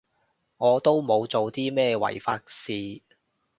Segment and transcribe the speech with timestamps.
[0.57, 3.03] 我都冇做啲咩違法事